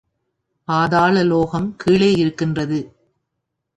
பாதாள 0.67 1.23
லோகம் 1.23 1.75
கீழே 1.75 2.11
இருக்கின்றது. 2.13 2.79